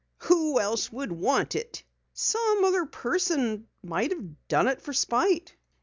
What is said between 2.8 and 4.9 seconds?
person might have done it